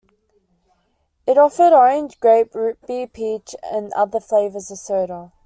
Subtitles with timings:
[1.27, 5.31] It offered orange, grape, root beer, peach, and other flavors of soda.